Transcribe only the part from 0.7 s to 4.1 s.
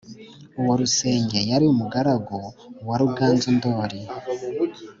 rusenge yari umugaragu wa ruganzu ndori